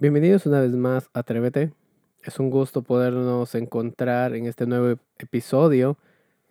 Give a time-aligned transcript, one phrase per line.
[0.00, 1.72] Bienvenidos una vez más a Atrévete.
[2.22, 5.98] Es un gusto podernos encontrar en este nuevo episodio,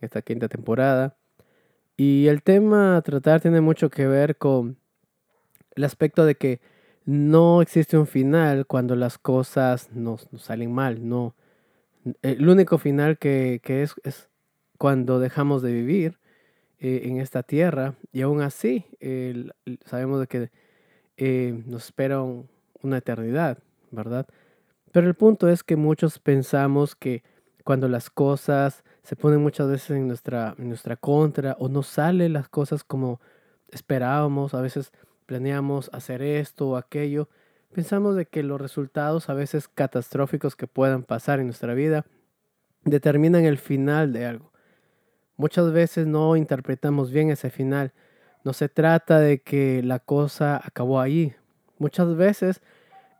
[0.01, 1.15] esta quinta temporada.
[1.95, 4.77] Y el tema a tratar tiene mucho que ver con
[5.75, 6.59] el aspecto de que
[7.05, 11.07] no existe un final cuando las cosas nos, salen mal.
[11.07, 11.33] No.
[12.21, 14.27] El único final que, es, es,
[14.77, 16.19] cuando dejamos de vivir
[16.79, 17.95] eh, en esta tierra.
[18.11, 18.83] Y aún así,
[19.85, 20.51] sabemos que
[21.15, 22.49] eh, nos espera un,
[22.83, 23.59] una eternidad,
[23.91, 24.27] ¿verdad?
[24.91, 27.23] Pero el punto es que muchos pensamos que
[27.63, 32.33] cuando las cosas se ponen muchas veces en nuestra, en nuestra contra o no salen
[32.33, 33.19] las cosas como
[33.69, 34.91] esperábamos, a veces
[35.25, 37.29] planeamos hacer esto o aquello,
[37.73, 42.05] pensamos de que los resultados a veces catastróficos que puedan pasar en nuestra vida
[42.85, 44.51] determinan el final de algo.
[45.35, 47.93] Muchas veces no interpretamos bien ese final.
[48.43, 51.35] No se trata de que la cosa acabó ahí,
[51.79, 52.61] Muchas veces,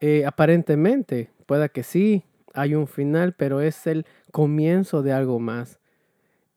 [0.02, 2.24] eh, aparentemente, pueda que sí,
[2.54, 5.80] hay un final, pero es el comienzo de algo más.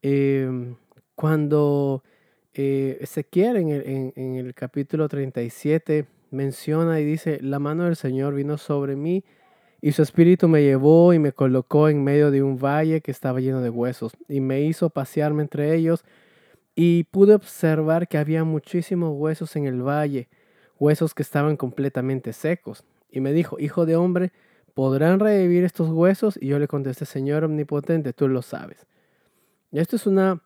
[0.01, 0.75] Em,
[1.15, 2.03] cuando
[2.53, 8.33] eh, Ezequiel en el, en el capítulo 37 menciona y dice, la mano del Señor
[8.33, 9.23] vino sobre mí
[9.81, 13.39] y su espíritu me llevó y me colocó en medio de un valle que estaba
[13.39, 16.05] lleno de huesos y me hizo pasearme entre ellos
[16.75, 20.29] y pude observar que había muchísimos huesos en el valle
[20.81, 22.83] huesos que estaban completamente secos.
[23.11, 24.31] Y me dijo, hijo de hombre,
[24.73, 26.39] ¿podrán revivir estos huesos?
[26.41, 28.87] Y yo le contesté, Señor omnipotente, tú lo sabes.
[29.71, 30.41] Y esto es una,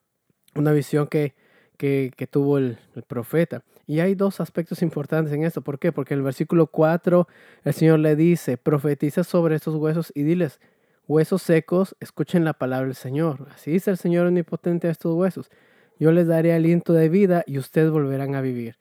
[0.54, 1.34] una visión que,
[1.78, 2.78] que, tuvo el,
[3.08, 3.64] profeta.
[3.88, 5.62] Y hay dos aspectos importantes en esto.
[5.62, 5.94] ¿Por qué?
[5.94, 7.28] Porque en el versículo 4
[7.64, 10.60] el Señor le dice, profetiza sobre estos huesos y diles,
[11.08, 13.48] huesos secos, escuchen la palabra del Señor.
[13.54, 15.50] Así dice el Señor omnipotente a estos huesos.
[15.98, 18.76] Yo les daré aliento de vida y ustedes volverán a vivir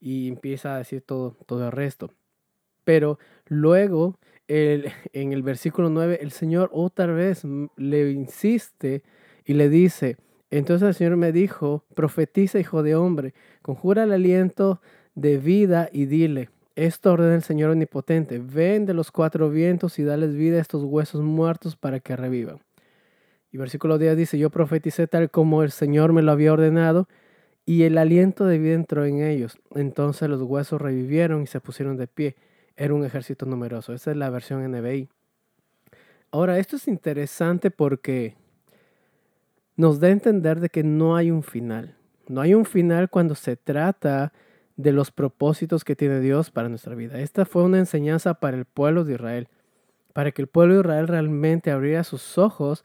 [0.00, 2.10] y empieza a decir todo, todo el resto.
[2.84, 4.18] Pero luego,
[4.48, 7.42] el, en el versículo 9, el Señor otra vez
[7.76, 9.02] le insiste
[9.44, 10.16] y le dice,
[10.50, 14.80] entonces el Señor me dijo, profetiza, hijo de hombre, conjura el aliento
[15.14, 20.02] de vida y dile, esto ordena el Señor omnipotente, ven de los cuatro vientos y
[20.02, 22.58] dales vida a estos huesos muertos para que revivan.
[23.52, 27.08] Y versículo 10 dice, yo profeticé tal como el Señor me lo había ordenado,
[27.70, 29.56] y el aliento de vida entró en ellos.
[29.76, 32.34] Entonces los huesos revivieron y se pusieron de pie.
[32.76, 33.92] Era un ejército numeroso.
[33.92, 35.08] Esa es la versión NBI.
[36.32, 38.34] Ahora, esto es interesante porque
[39.76, 41.94] nos da a entender de que no hay un final.
[42.26, 44.32] No hay un final cuando se trata
[44.74, 47.20] de los propósitos que tiene Dios para nuestra vida.
[47.20, 49.48] Esta fue una enseñanza para el pueblo de Israel,
[50.12, 52.84] para que el pueblo de Israel realmente abriera sus ojos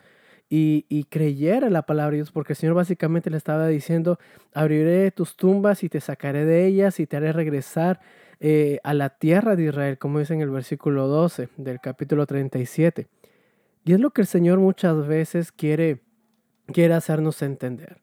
[0.49, 4.19] y, creyera la palabra de Dios, porque el Señor básicamente le estaba diciendo,
[4.53, 7.99] abriré tus tumbas y te sacaré de ellas y te haré regresar
[8.39, 13.07] eh, a la tierra de Israel, como dice en el versículo 12 del capítulo 37.
[13.85, 16.01] Y es lo que el Señor muchas veces quiere,
[16.67, 18.01] quiere hacernos entender.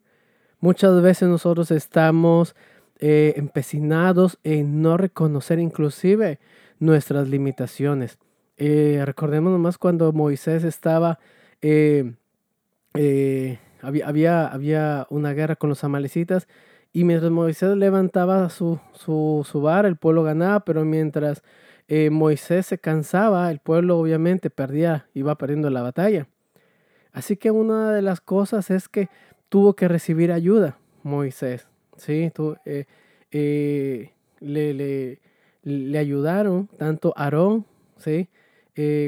[0.61, 2.55] Muchas veces nosotros estamos
[2.99, 6.39] eh, empecinados en no reconocer inclusive
[6.79, 8.19] nuestras limitaciones.
[8.57, 11.19] Eh, recordemos nomás cuando Moisés estaba
[12.95, 16.49] había, había, había, una guerra con los amalecitas
[16.93, 21.43] y mientras Moisés levantaba su, su, su bar, el pueblo ganaba, pero mientras
[21.89, 26.29] eh, Moisés se cansaba, el pueblo obviamente perdía, iba perdiendo la batalla.
[27.13, 29.09] Así que una de las cosas es que
[29.49, 32.31] tuvo que recibir ayuda Moisés, ¿sí?
[33.31, 35.21] Eh, le, le,
[35.63, 38.29] le, ayudaron tanto Aarón, ¿sí?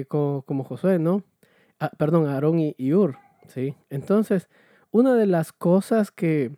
[0.08, 1.22] como, como, Josué, ¿no?
[1.80, 3.23] Ah, perdón, Aarón y, y Ur.
[3.48, 3.76] ¿Sí?
[3.90, 4.48] Entonces,
[4.90, 6.52] una de las cosas que,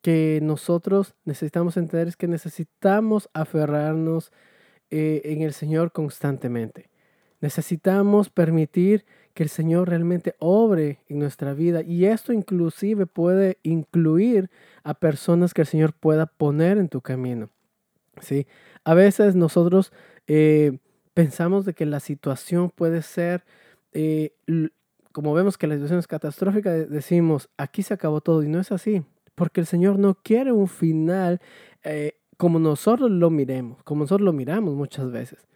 [0.00, 4.32] que nosotros necesitamos entender es que necesitamos aferrarnos
[4.90, 6.90] eh, en el Señor constantemente.
[7.40, 14.50] Necesitamos permitir que el Señor realmente obre en nuestra vida y esto inclusive puede incluir
[14.82, 17.50] a personas que el Señor pueda poner en tu camino.
[18.20, 18.46] ¿sí?
[18.84, 19.92] A veces nosotros
[20.26, 20.78] eh,
[21.12, 23.44] pensamos de que la situación puede ser
[23.92, 24.34] eh,
[25.14, 28.72] como vemos que la situación es catastrófica, decimos, aquí se acabó todo y no es
[28.72, 29.04] así,
[29.36, 31.40] porque el Señor no quiere un final
[31.84, 35.46] eh, como nosotros lo miremos, como nosotros lo miramos muchas veces.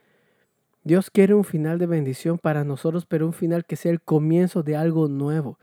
[0.84, 4.62] Dios quiere un final de bendición para nosotros, pero un final que sea el comienzo
[4.62, 5.58] de algo nuevo.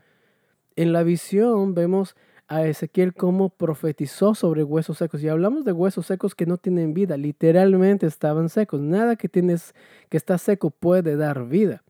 [0.76, 2.16] En la visión vemos
[2.48, 5.22] a Ezequiel como profetizó sobre huesos secos.
[5.22, 8.82] Y hablamos de huesos secos que no tienen vida, literalmente estaban secos.
[8.82, 9.74] Nada que tienes
[10.10, 11.82] que está seco puede dar vida.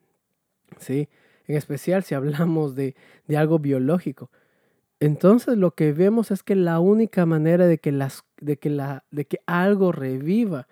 [0.78, 1.08] ¿Sí?
[1.46, 2.94] En especial si hablamos de,
[3.36, 4.30] algo biológico.
[4.98, 9.04] Entonces lo que vemos es que la única manera de que, las, de que, la,
[9.10, 10.68] de que algo reviva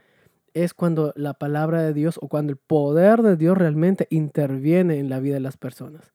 [0.55, 5.11] es cuando la palabra de Dios o cuando el poder de Dios realmente interviene en
[5.11, 6.13] la vida de las personas.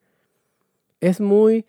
[1.01, 1.65] Es muy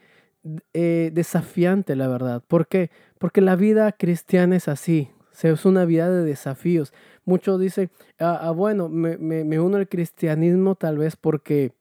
[0.73, 2.43] eh, desafiante, la verdad.
[2.47, 2.91] ¿Por qué?
[3.19, 5.11] Porque la vida cristiana es así.
[5.43, 6.93] Es una vida de desafíos.
[7.25, 11.73] Muchos dicen, ah, ah bueno, me, me, uno al cristianismo tal vez porque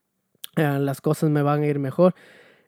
[0.56, 2.14] ah, las cosas me van a ir mejor.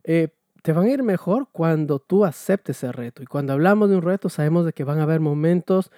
[0.05, 0.29] Eh,
[0.63, 3.23] te van a ir mejor cuando tú aceptes el reto.
[3.23, 5.91] Y cuando hablamos de un reto, sabemos de que van a haber momentos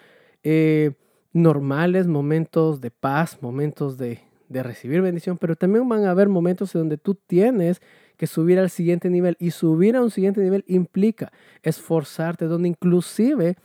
[0.43, 0.93] eh,
[1.33, 6.75] normales, momentos de paz, momentos de, de recibir bendición, pero también van a haber momentos
[6.75, 7.83] en donde tú tienes
[8.17, 9.37] que subir al siguiente nivel.
[9.38, 13.57] Y subir a un siguiente nivel implica esforzarte, donde inclusive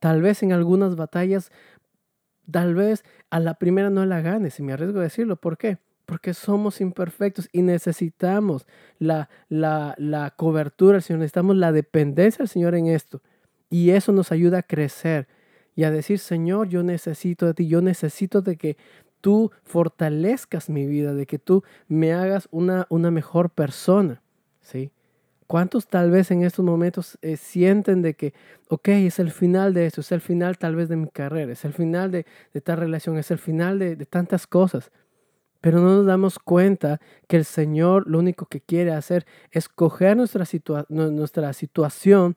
[0.00, 1.52] tal vez en algunas batallas,
[2.50, 5.36] tal vez a la primera no la ganes, y me arriesgo a decirlo.
[5.36, 5.78] ¿Por qué?
[6.12, 8.66] Porque somos imperfectos y necesitamos
[8.98, 13.22] la, la, la cobertura del Señor, necesitamos la dependencia del Señor en esto.
[13.70, 15.26] Y eso nos ayuda a crecer
[15.74, 18.76] y a decir, Señor, yo necesito de ti, yo necesito de que
[19.22, 24.20] tú fortalezcas mi vida, de que tú me hagas una, una mejor persona,
[24.60, 24.92] ¿sí?
[25.46, 28.34] ¿Cuántos tal vez en estos momentos eh, sienten de que,
[28.68, 31.64] ok, es el final de esto, es el final tal vez de mi carrera, es
[31.64, 34.92] el final de, de tal relación, es el final de, de tantas cosas?
[35.62, 40.16] Pero no nos damos cuenta que el Señor lo único que quiere hacer es coger
[40.16, 40.44] nuestra,
[40.90, 42.36] nuestra situación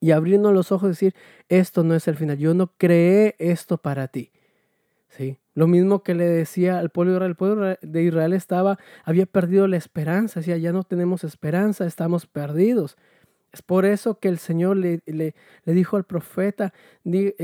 [0.00, 1.14] y abrirnos los ojos y decir,
[1.48, 4.32] esto no es el final, yo no creé esto para ti.
[5.08, 5.38] ¿Sí?
[5.54, 9.26] Lo mismo que le decía al pueblo de Israel, el pueblo de Israel estaba, había
[9.26, 12.96] perdido la esperanza, decía, ya no tenemos esperanza, estamos perdidos.
[13.52, 16.72] Es por eso que el Señor le, le, dijo al profeta
[17.04, 17.34] eh,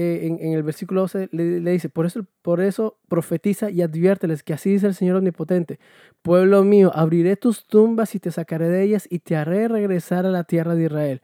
[0.40, 4.70] en, el versículo 12, le, dice, por eso, por eso profetiza y adviérteles que así
[4.70, 5.80] dice el Señor Omnipotente,
[6.22, 10.30] pueblo mío, abriré tus tumbas y te sacaré de ellas y te haré regresar a
[10.30, 11.22] la tierra de Israel.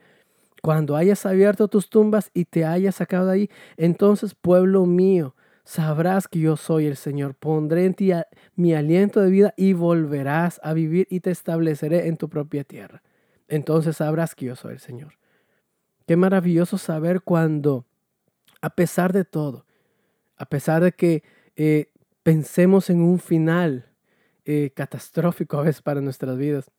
[0.61, 6.27] Cuando hayas abierto tus tumbas y te hayas sacado de ahí, entonces, pueblo mío, sabrás
[6.27, 7.35] que yo soy el Señor.
[7.35, 8.11] Pondré en ti
[8.55, 13.01] mi aliento de vida y volverás a vivir y te estableceré en tu propia tierra.
[13.53, 15.13] Entonces sabrás que yo soy el Señor.
[16.07, 17.85] Qué maravilloso saber cuando,
[18.61, 19.67] a pesar de todo,
[20.37, 21.21] a pesar de que
[21.55, 21.91] eh,
[22.23, 23.91] pensemos en un final
[24.45, 26.71] eh, catastrófico a veces para nuestras vidas,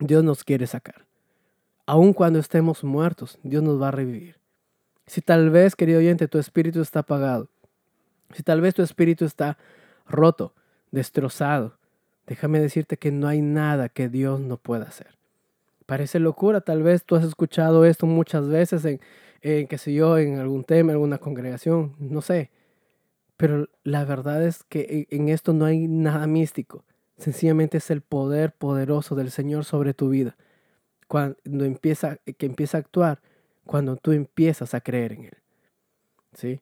[0.00, 1.06] Dios nos quiere sacar.
[1.86, 4.40] Aun cuando estemos muertos, Dios nos va a revivir.
[5.06, 7.50] Si tal vez, querido oyente, tu espíritu está apagado,
[8.34, 9.58] si tal vez tu espíritu está
[10.08, 10.56] roto,
[10.90, 11.78] destrozado,
[12.26, 15.19] déjame decirte que no hay nada que Dios no pueda hacer.
[15.90, 19.00] Parece locura, tal vez tú has escuchado esto muchas veces en,
[19.40, 22.52] en qué yo, en algún tema, en alguna congregación, no sé.
[23.36, 26.84] Pero la verdad es que en esto no hay nada místico.
[27.18, 30.36] Sencillamente es el poder poderoso del Señor sobre tu vida.
[31.08, 33.20] Cuando empieza, que empieza a actuar,
[33.66, 35.38] cuando tú empiezas a creer en Él.
[36.34, 36.60] ¿Sí?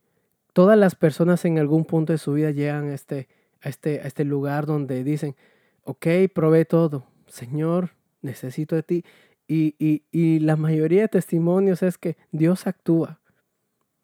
[0.54, 3.28] todas las personas en algún punto de su vida llegan a este,
[3.60, 5.36] a este, a este lugar donde dicen,
[5.84, 7.90] ok, probé todo, Señor,
[8.22, 9.04] necesito de ti.
[9.46, 13.20] Y, y, y la mayoría de testimonios es que Dios actúa,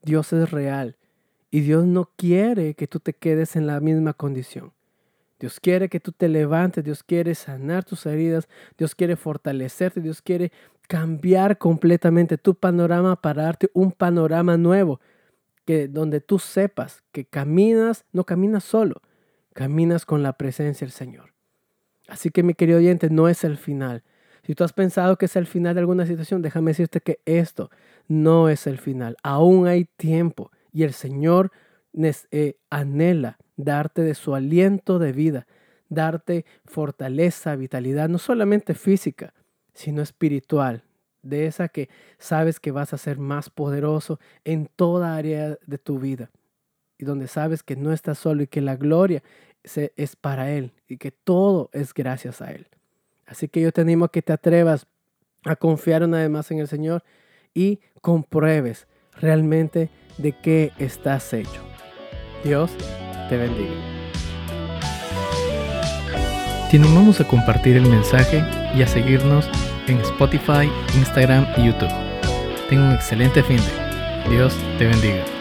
[0.03, 0.97] Dios es real
[1.51, 4.73] y Dios no quiere que tú te quedes en la misma condición.
[5.39, 10.23] Dios quiere que tú te levantes, Dios quiere sanar tus heridas, Dios quiere fortalecerte, Dios
[10.23, 10.53] quiere
[10.89, 15.01] cambiar completamente tu panorama para darte un panorama nuevo
[15.65, 19.03] que donde tú sepas que caminas, no caminas solo,
[19.53, 21.34] caminas con la presencia del Señor.
[22.09, 24.03] Así que mi querido oyente, no es el final.
[24.43, 27.71] Si tú has pensado que es el final de alguna situación, déjame decirte que esto
[28.09, 29.17] no es el final.
[29.23, 31.51] Aún hay tiempo y el Señor
[32.31, 35.47] eh, anhela darte de su aliento de vida,
[35.89, 39.33] darte fortaleza, vitalidad, no solamente física,
[39.73, 40.85] sino espiritual,
[41.23, 45.99] de esa que sabes que vas a ser más poderoso en toda área de tu
[45.99, 46.31] vida
[46.99, 49.23] y donde sabes que no estás solo y que la gloria
[49.65, 52.69] es para Él y que todo es gracias a Él.
[53.27, 54.87] Así que yo te animo a que te atrevas
[55.45, 57.03] a confiar una vez más en el Señor
[57.55, 61.63] y compruebes realmente de qué estás hecho.
[62.43, 62.71] Dios
[63.29, 63.73] te bendiga.
[66.71, 68.43] Te animamos a compartir el mensaje
[68.75, 69.49] y a seguirnos
[69.87, 71.93] en Spotify, Instagram y YouTube.
[72.69, 74.31] Tenga un excelente fin de.
[74.31, 75.34] Dios te bendiga.